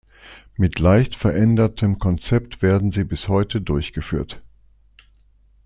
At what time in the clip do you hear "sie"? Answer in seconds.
2.91-3.03